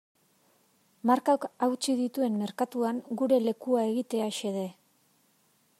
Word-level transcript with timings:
Markak 1.09 1.45
hautsi 1.65 1.95
dituen 1.99 2.39
merkatuan 2.45 3.03
gure 3.21 3.41
lekua 3.49 3.87
egitea 3.93 4.31
xede. 4.41 4.67